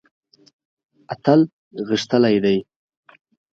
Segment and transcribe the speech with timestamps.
[1.13, 1.41] اتل
[1.87, 2.57] غښتلی دی.